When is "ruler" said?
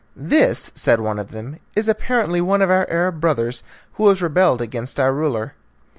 5.13-5.53